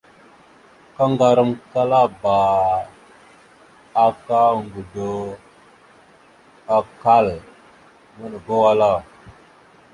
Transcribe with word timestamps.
Kaŋgarəkaləba 0.95 2.35
aka 4.05 4.41
ŋgədo, 4.59 5.11
akkal, 6.77 7.27
maɗəba 8.15 8.55
wal. 8.63 8.81